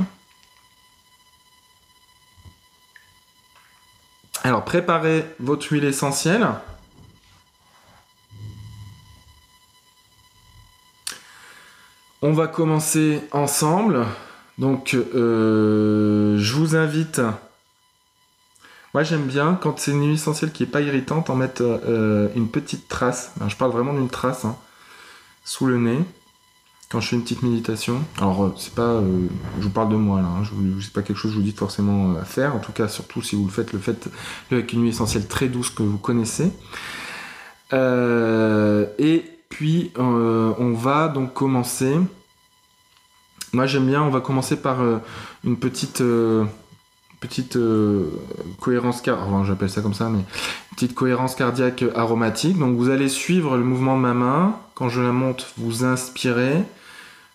[4.45, 6.47] Alors, préparez votre huile essentielle.
[12.25, 14.07] On va commencer ensemble.
[14.57, 17.21] Donc, euh, je vous invite.
[18.95, 22.29] Moi, j'aime bien quand c'est une huile essentielle qui est pas irritante, en mettre euh,
[22.37, 23.33] une petite trace.
[23.49, 24.57] je parle vraiment d'une trace hein,
[25.45, 25.99] sous le nez
[26.91, 28.05] quand je fais une petite méditation.
[28.19, 29.03] Alors, euh, c'est pas,
[29.59, 30.29] je vous parle de moi là.
[30.29, 30.45] Hein,
[30.81, 32.55] sais pas quelque chose que je vous dis forcément à faire.
[32.55, 34.09] En tout cas, surtout si vous le faites, le faites
[34.53, 36.53] avec une huile essentielle très douce que vous connaissez.
[37.73, 41.95] et puis, euh, on va donc commencer.
[43.53, 44.97] Moi, j'aime bien, on va commencer par euh,
[45.45, 46.47] une petite, euh,
[47.21, 47.59] petite
[48.61, 49.69] cohérence cardiaque.
[49.69, 50.25] Ça comme ça, mais
[50.75, 52.59] petite cohérence cardiaque aromatique.
[52.59, 54.57] Donc, vous allez suivre le mouvement de ma main.
[54.75, 56.65] Quand je la monte, vous inspirez.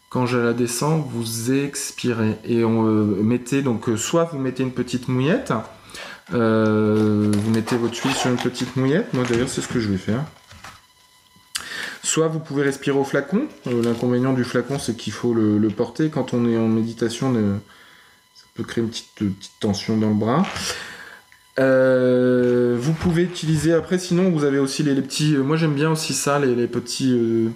[0.10, 2.40] Quand je la descends, vous expirez.
[2.46, 5.54] Et on mettez donc soit vous mettez une petite mouillette.
[6.32, 9.14] vous mettez votre huile sur une petite mouillette.
[9.14, 10.24] Moi, d'ailleurs, c'est ce que je vais faire.
[12.08, 13.50] Soit vous pouvez respirer au flacon.
[13.68, 16.10] Euh, l'inconvénient du flacon, c'est qu'il faut le, porter.
[16.10, 17.34] Quand on est en méditation,
[18.34, 20.48] ça peut créer une petite, tension dans le bras.
[21.60, 25.36] Euh, vous pouvez utiliser après, sinon vous avez aussi les, petits.
[25.36, 27.52] Euh, moi j'aime bien aussi ça, les, petits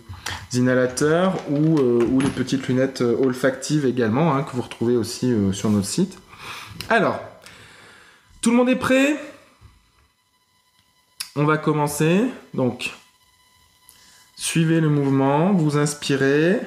[0.52, 6.18] inhalateurs ou, les petites lunettes olfactives également, hein, que vous retrouvez aussi sur notre site.
[6.90, 7.22] Alors,
[8.42, 9.16] tout le monde est prêt?
[11.38, 12.26] On va commencer.
[12.54, 12.92] Donc,
[14.42, 16.60] Suivez le mouvement, vous inspirez.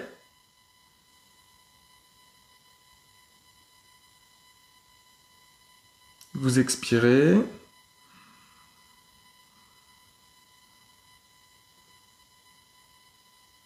[6.34, 7.34] Vous expirez.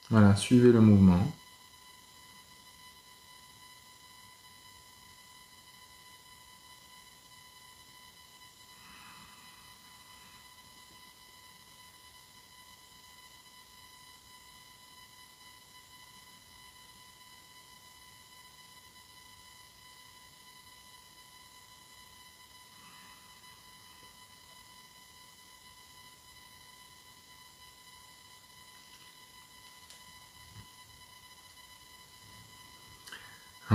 [0.08, 1.30] Voilà, suivez le mouvement.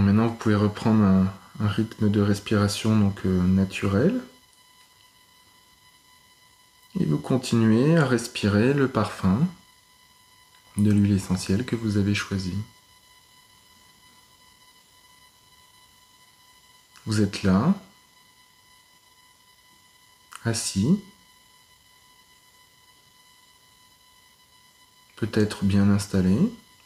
[0.04, 4.20] maintenant, vous pouvez reprendre un, rythme de respiration donc euh, naturel.
[7.00, 9.48] Et vous continuez à respirer le parfum
[10.76, 12.54] de l'huile essentielle que vous avez choisi.
[17.06, 17.74] Vous êtes là,
[20.44, 21.02] assis,
[25.16, 26.38] peut-être bien installé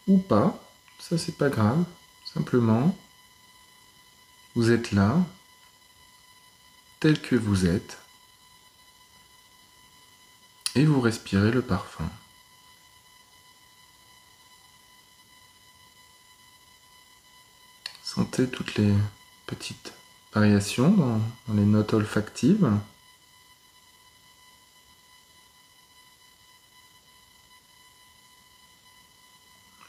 [0.05, 0.63] ou pas,
[0.99, 1.83] ça c'est pas grave,
[2.23, 2.95] simplement
[4.57, 5.23] vous êtes là,
[6.99, 7.99] tel que vous êtes,
[10.73, 12.09] et vous respirez le parfum.
[18.03, 18.95] Sentez toutes les
[19.45, 19.93] petites
[20.33, 21.21] variations dans,
[21.53, 22.67] les notes olfactives.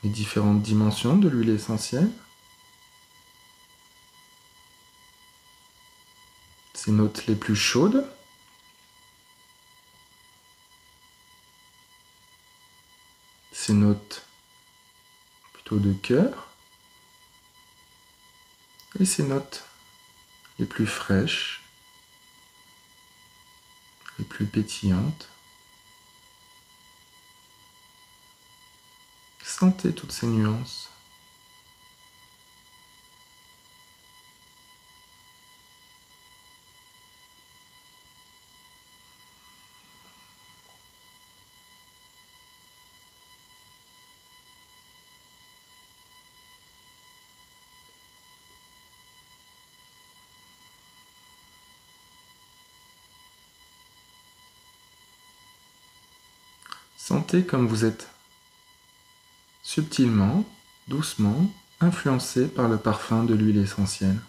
[0.04, 2.10] Les différentes dimensions de l'huile essentielle.
[6.92, 8.06] Notes les plus chaudes.
[13.52, 14.26] Ces notes
[15.52, 16.48] plutôt de cœur.
[19.00, 19.64] Et ces notes
[20.58, 21.62] les plus fraîches,
[24.18, 25.28] les plus pétillantes,
[29.58, 30.88] Sentez toutes ces nuances.
[57.08, 58.06] Sentez comme vous êtes
[59.62, 60.44] subtilement,
[60.88, 64.20] doucement, influencé par le parfum de l'huile essentielle.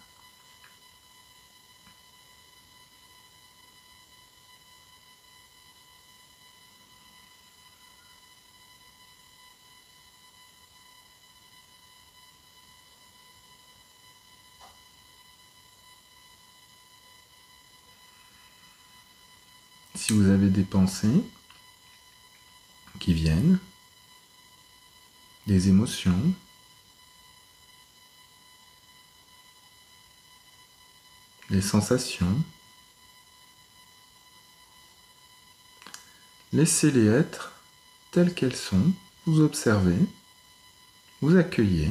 [19.96, 21.22] Si vous avez des pensées,
[23.12, 23.58] viennent,
[25.46, 26.34] des émotions,
[31.50, 32.42] des sensations.
[36.52, 37.52] Laissez-les être
[38.10, 38.92] telles qu'elles sont,
[39.26, 39.98] vous observez,
[41.20, 41.90] vous accueillez,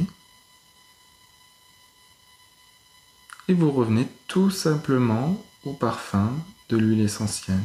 [3.48, 6.34] et vous revenez tout simplement au parfum
[6.70, 7.58] de l'huile essentielle.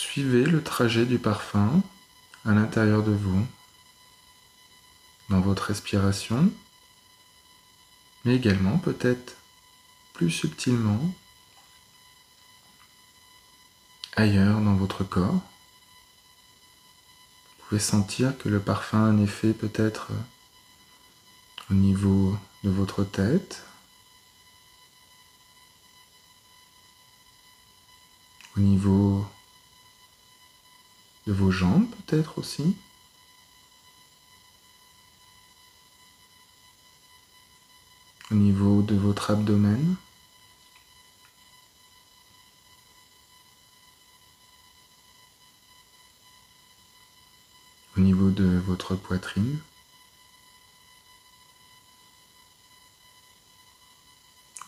[0.00, 1.82] Suivez le trajet du parfum
[2.46, 3.46] à l'intérieur de vous,
[5.28, 6.50] dans votre respiration,
[8.24, 9.36] mais également peut-être
[10.14, 10.98] plus subtilement
[14.16, 15.42] ailleurs dans votre corps.
[17.58, 20.12] Vous pouvez sentir que le parfum a un effet peut-être
[21.70, 23.62] au niveau de votre tête,
[28.56, 29.28] au niveau
[31.30, 32.76] de vos jambes peut-être aussi.
[38.32, 39.94] Au niveau de votre abdomen.
[47.96, 49.60] Au niveau de votre poitrine.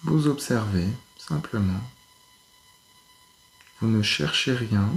[0.04, 1.82] Vous observez simplement.
[3.80, 4.88] Vous ne cherchez rien.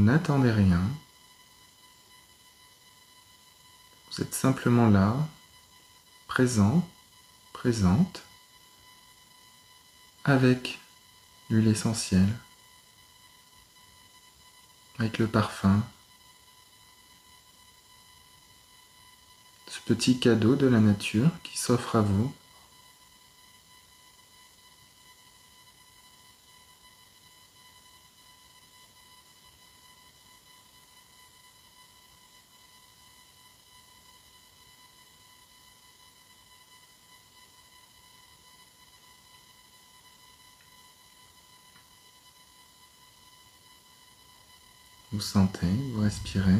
[0.00, 0.82] N'attendez rien.
[4.10, 5.16] Vous êtes simplement là,
[6.26, 6.86] présent,
[7.54, 8.22] présente,
[10.24, 10.78] avec
[11.48, 12.28] l'huile essentielle,
[14.98, 15.82] avec le parfum,
[19.66, 22.34] ce petit cadeau de la nature qui s'offre à vous
[45.16, 46.52] Vous sentez, vous respirez.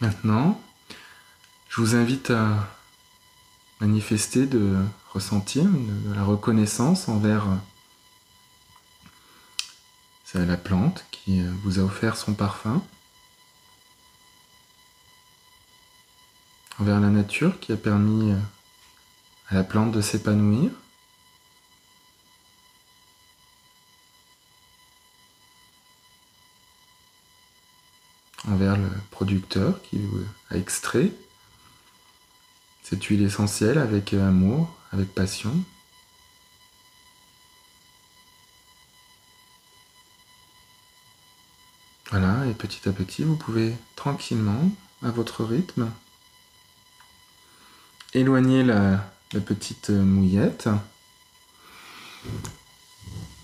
[0.00, 0.60] Maintenant,
[1.68, 2.68] je vous invite à
[3.78, 7.46] manifester de ressentir de la reconnaissance envers
[10.34, 12.82] euh, la plante qui euh, vous a offert son parfum.
[16.78, 18.38] Envers la nature qui a permis euh,
[19.48, 20.70] à la plante de s'épanouir.
[28.46, 30.00] envers le producteur qui
[30.50, 31.10] a extrait
[32.82, 35.64] cette huile essentielle avec amour, avec passion.
[42.10, 44.70] Voilà, et petit à petit, vous pouvez tranquillement,
[45.02, 45.90] à votre rythme,
[48.14, 49.00] éloigner la,
[49.46, 50.68] petite mouillette.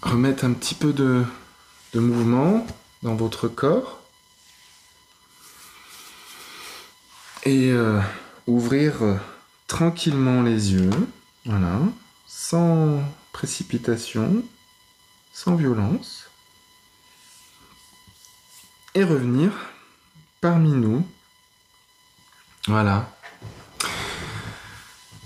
[0.02, 1.24] Remettre un petit peu de,
[1.94, 2.66] mouvement
[3.02, 4.00] dans votre corps.
[7.44, 8.00] Et euh,
[8.46, 9.16] ouvrir euh,
[9.66, 10.90] tranquillement les yeux.
[11.44, 11.80] Voilà.
[12.26, 13.02] Sans
[13.32, 14.44] précipitation,
[15.32, 16.30] sans violence.
[18.94, 19.52] Et revenir
[20.40, 21.04] parmi nous.
[22.66, 23.10] Voilà.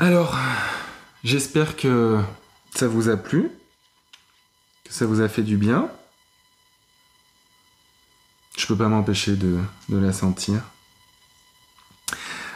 [0.04, 0.36] Alors,
[1.24, 2.18] j'espère que
[2.74, 3.50] ça vous a plu,
[4.84, 5.88] que ça vous a fait du bien.
[8.58, 9.56] Je peux pas m'empêcher de,
[9.88, 10.60] la sentir.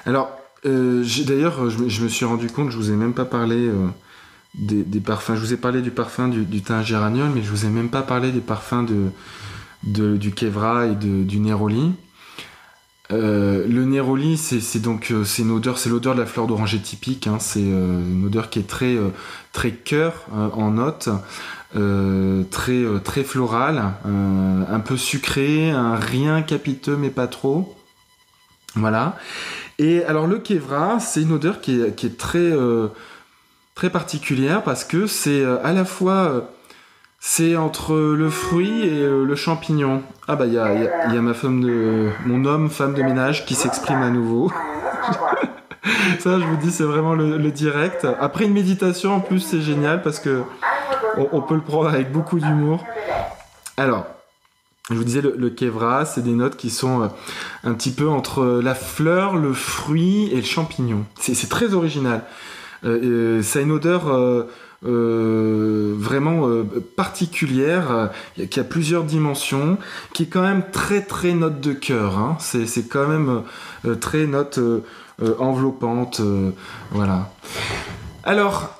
[0.05, 0.30] Alors,
[0.62, 3.70] D'ailleurs, je, me suis rendu compte, je vous ai même pas parlé
[4.55, 5.34] des, parfums.
[5.34, 6.82] Je vous ai parlé du parfum du, du thym
[7.34, 8.84] mais je vous ai même pas parlé des parfums
[9.84, 11.94] du Kevra et du Neroli.
[13.11, 16.79] Euh, le Neroli, c'est donc euh, c'est une odeur, c'est l'odeur de la fleur d'oranger
[16.79, 17.27] typique.
[17.27, 17.39] Hein.
[17.41, 18.97] c'est euh, une odeur qui est très
[19.53, 21.09] très cœur en note,
[22.51, 27.75] très très florale, un peu sucré, un rien capiteux mais pas trop.
[28.75, 29.17] Voilà.
[29.79, 32.53] Et alors le Kevra, c'est une odeur qui est, qui est très
[33.75, 36.51] très particulière parce que c'est à la fois
[37.21, 40.03] c'est entre le fruit et euh, le champignon.
[40.29, 44.03] Ah bah il y a, ma femme de mon homme femme de ménage qui s'exprime
[44.03, 44.53] à nouveau.
[46.21, 48.07] Ça je vous dis c'est vraiment le, direct.
[48.21, 50.43] Après une méditation en plus c'est génial parce que
[51.33, 52.85] on, peut le prendre avec beaucoup d'humour.
[53.77, 54.07] Alors
[54.91, 57.07] je vous disais, le, kevra, c'est des notes qui sont euh,
[57.62, 61.05] un petit peu entre la fleur, le fruit et le champignon.
[61.21, 62.23] C'est très original.
[62.85, 64.07] Euh, ça a une odeur
[64.83, 66.64] vraiment euh,
[66.97, 67.91] particulière,
[68.39, 69.79] euh, qui a plusieurs dimensions,
[70.14, 72.18] qui est quand même très très note de cœur.
[72.18, 72.37] Hein.
[72.41, 73.43] C'est quand même
[74.01, 74.61] très note
[75.39, 76.20] enveloppante.
[76.93, 77.33] voilà.
[78.24, 78.79] Alors,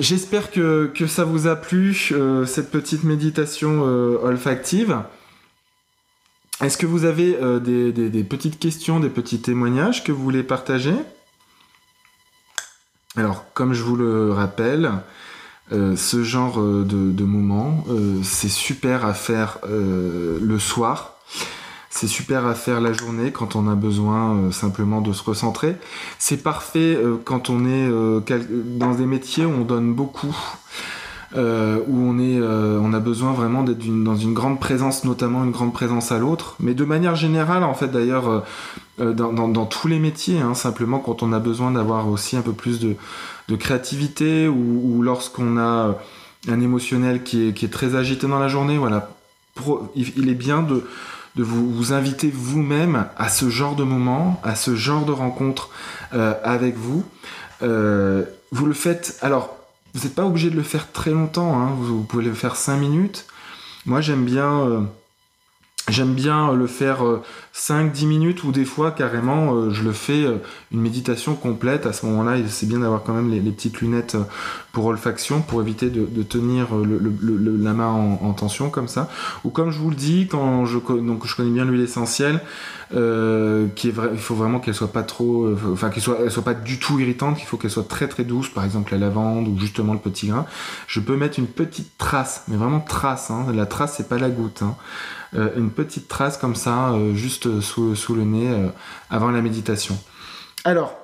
[0.00, 2.12] j'espère que, que, ça vous a plu,
[2.46, 3.82] cette petite méditation
[4.22, 5.02] olfactive.
[6.62, 10.94] Est-ce que vous avez des, des, petites questions, des petits témoignages que vous voulez partager?
[13.16, 14.92] Alors, comme je vous le rappelle,
[15.72, 21.16] euh, ce genre euh, de, moment, euh, c'est super à faire le soir.
[21.92, 25.74] C'est super à faire la journée quand on a besoin simplement de se recentrer.
[26.20, 27.90] C'est parfait quand on est
[28.78, 30.36] dans des métiers où on donne beaucoup,
[31.34, 35.72] où on, est, on a besoin vraiment d'être dans une grande présence, notamment une grande
[35.72, 36.56] présence à l'autre.
[36.60, 38.44] Mais de manière générale, en fait, d'ailleurs,
[39.00, 42.52] euh, dans, tous les métiers, hein, simplement quand on a besoin d'avoir aussi un peu
[42.52, 42.96] plus de,
[43.56, 45.96] créativité ou, lorsqu'on a
[46.48, 48.78] un émotionnel qui est, très agité dans la journée,
[49.96, 50.84] il, est bien de,
[51.36, 55.70] vous, inviter vous-même à ce genre de moment, à ce genre de rencontre
[56.12, 57.02] euh, avec vous.
[57.62, 59.56] Euh, vous le faites, alors,
[59.94, 62.56] vous n'êtes pas obligé de le faire très longtemps, hein, vous, vous, pouvez le faire
[62.56, 63.26] 5 minutes.
[63.86, 64.86] Moi, j'aime bien
[65.90, 67.02] J'aime bien le faire
[67.52, 70.36] 5-10 euh, minutes ou des fois carrément euh, je le fais euh,
[70.70, 71.84] une méditation complète.
[71.84, 74.16] À ce moment-là, c'est bien d'avoir quand même les, petites lunettes
[74.72, 79.10] pour olfaction pour éviter de, tenir la main en, tension comme ça.
[79.44, 82.40] Ou comme je vous le dis, quand je, donc je connais bien l'huile essentielle,
[82.92, 86.78] qui est il faut vraiment qu'elle soit pas trop, enfin qu'elle soit, soit pas du
[86.78, 89.92] tout irritante, qu'il faut qu'elle soit très très douce, par exemple la lavande ou justement
[89.92, 90.46] le petit grain.
[90.86, 93.32] Je peux mettre une petite trace, mais vraiment trace.
[93.32, 93.46] Hein.
[93.52, 94.62] La trace c'est pas la goutte.
[94.62, 94.76] Hein.
[95.36, 98.68] Euh, une petite trace comme ça, euh, juste sous, le nez, euh,
[99.10, 99.96] avant la méditation.
[100.64, 100.94] Alors,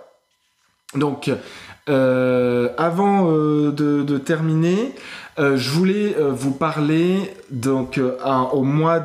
[0.94, 1.30] donc,
[1.88, 4.94] avant de, terminer,
[5.38, 8.00] je voulais vous parler donc
[8.52, 9.00] au mois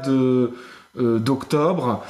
[0.95, 2.03] d'octobre.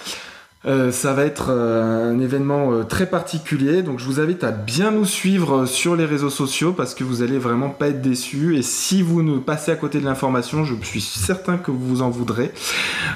[0.65, 4.51] Euh, ça va être euh, un événement euh, très particulier, donc je vous invite à
[4.51, 8.57] bien nous suivre sur les réseaux sociaux parce que vous allez vraiment pas être déçus.
[8.57, 12.01] Et si vous ne passez à côté de l'information, je suis certain que vous vous
[12.03, 12.51] en voudrez.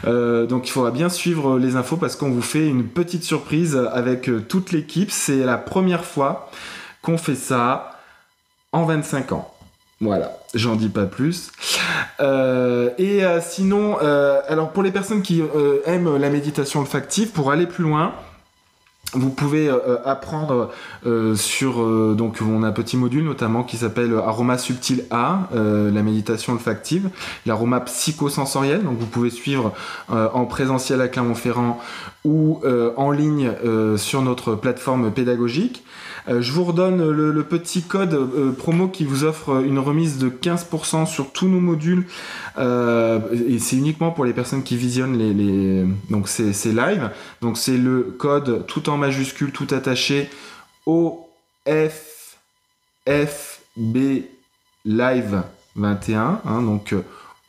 [0.05, 4.29] donc il faudra bien suivre les infos parce qu'on vous fait une petite surprise avec
[4.47, 5.11] toute l'équipe.
[5.11, 6.49] C'est la première fois
[7.01, 7.91] qu'on fait ça
[8.71, 9.54] en 25 ans.
[10.01, 11.51] Voilà, j'en dis pas plus.
[12.19, 15.41] Euh, et euh, sinon, euh, alors pour les personnes qui
[15.85, 18.13] aiment la méditation olfactive, pour aller plus loin,
[19.13, 19.69] vous pouvez
[20.03, 20.71] apprendre
[21.35, 21.75] sur
[22.15, 27.09] donc on a un petit module notamment qui s'appelle aroma subtil A, la méditation olfactive,
[27.45, 28.83] l'aroma psychosensoriel.
[28.83, 29.71] Donc vous pouvez suivre
[30.09, 31.79] en présentiel à Clermont-Ferrand
[32.25, 32.61] ou
[32.97, 33.51] en ligne
[33.95, 35.85] sur notre plateforme pédagogique.
[36.27, 40.29] Euh, je vous redonne le, petit code euh, promo qui vous offre une remise de
[40.29, 42.05] 15% sur tous nos modules.
[42.57, 47.11] Euh, et c'est uniquement pour les personnes qui visionnent les, donc ces, lives.
[47.41, 50.29] Donc c'est le code tout en majuscule, tout attaché
[50.85, 51.67] OFFB
[54.85, 55.43] Live
[55.75, 56.41] 21.
[56.45, 56.95] Hein, donc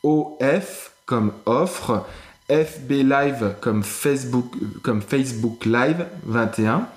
[0.03, 2.05] OF comme offre,
[2.49, 4.53] FB Live comme Facebook,
[4.83, 6.87] comme Facebook Live 21.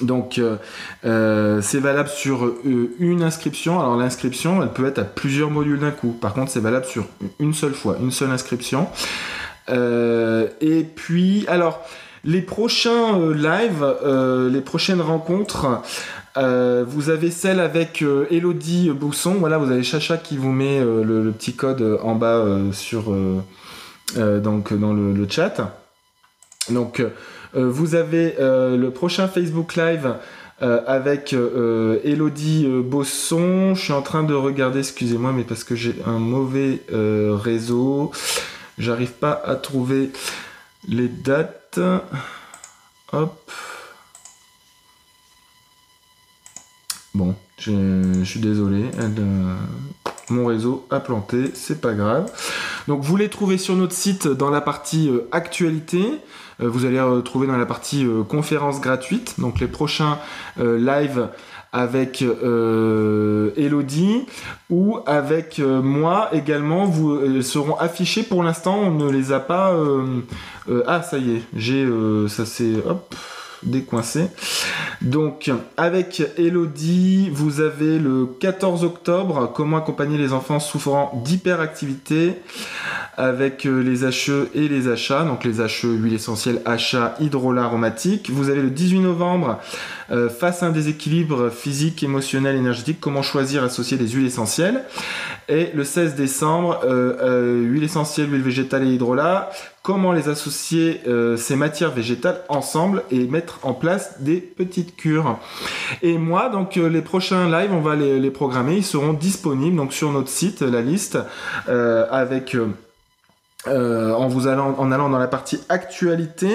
[0.00, 0.56] Donc euh,
[1.04, 3.80] euh, c'est valable sur euh, une inscription.
[3.80, 6.12] Alors l'inscription, elle peut être à plusieurs modules d'un coup.
[6.12, 7.06] Par contre, c'est valable sur
[7.38, 8.88] une seule fois, une seule inscription.
[9.68, 11.84] et puis, alors,
[12.24, 13.86] les prochains lives,
[14.50, 15.82] les prochaines rencontres,
[16.36, 19.34] vous avez celle avec Elodie Bousson.
[19.34, 23.04] Voilà, vous avez Chacha qui vous met le, petit code en bas sur
[24.14, 25.78] dans le, le chat.
[26.70, 27.02] Donc
[27.56, 30.14] vous avez le prochain Facebook Live
[30.60, 33.74] avec Elodie Bosson.
[33.74, 38.12] Je suis en train de regarder, excusez-moi, mais parce que j'ai un mauvais réseau,
[38.78, 40.10] j'arrive pas à trouver
[40.88, 41.80] les dates.
[43.12, 43.50] Hop.
[47.16, 48.84] Bon, je suis désolé.
[48.98, 49.54] Euh,
[50.28, 52.30] mon réseau a planté, c'est pas grave.
[52.88, 56.04] Donc vous les trouvez sur notre site dans la partie euh, actualité.
[56.60, 59.38] Euh, vous allez retrouver dans la partie conférence gratuite.
[59.38, 60.18] Donc les prochains
[60.58, 61.28] lives
[61.72, 64.26] avec Elodie
[64.70, 68.22] ou avec moi également vous seront affichés.
[68.22, 69.74] Pour l'instant, on ne les a pas.
[70.86, 71.86] ah, ça y est, j'ai
[72.28, 73.14] ça c'est hop
[73.62, 74.28] décoincé.
[75.02, 82.34] Donc, avec Elodie, vous avez le 14 octobre, comment accompagner les enfants souffrant d'hyperactivité
[83.16, 85.24] avec euh, les HE et les achats.
[85.24, 88.30] Donc, les HE, huile essentielle, achats, hydrolat aromatique.
[88.30, 89.58] Vous avez le 18 novembre,
[90.10, 94.84] euh, face à un déséquilibre physique, émotionnel, énergétique, comment choisir, associer des huiles essentielles.
[95.48, 99.50] Et le 16 décembre, euh, huile essentielle, huile végétale et hydrolat,
[99.86, 101.00] comment les associer
[101.36, 105.38] ces matières végétales ensemble et mettre en place des petites cures.
[106.02, 110.10] Et moi, donc les prochains lives, on va les, programmer, ils seront disponibles donc sur
[110.10, 111.18] notre site, la liste,
[111.68, 112.56] avec
[113.68, 116.48] euh, en vous allant en allant dans la partie actualité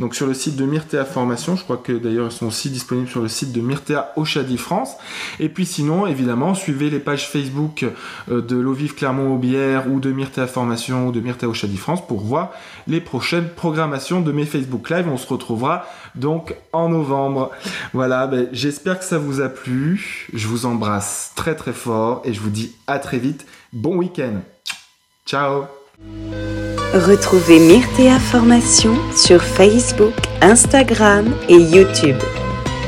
[0.00, 3.08] donc sur le site de Myrtea Formation je crois que d'ailleurs ils sont aussi disponibles
[3.08, 4.96] sur le site de Myrtea Oshadi France.
[5.40, 7.84] Et puis sinon évidemment suivez les pages Facebook
[8.30, 12.52] euh, de l'Ovive Clermont-Aubière ou de Myrtea Formation ou de Myrtea Oshadi France pour voir
[12.86, 15.06] les prochaines programmations de mes Facebook Live.
[15.10, 17.50] On se retrouvera donc en novembre.
[17.92, 20.28] Voilà ben, j'espère que ça vous a plu.
[20.32, 23.46] Je vous embrasse très très fort et je vous dis à très vite.
[23.72, 24.40] Bon week-end.
[25.26, 25.77] Ciao
[26.94, 32.16] Retrouvez Myrtea Formation sur Facebook, Instagram et YouTube.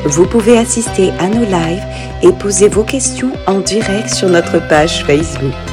[0.04, 1.84] Vous pouvez assister à nos lives
[2.22, 5.69] et poser vos questions en direct sur notre page Facebook.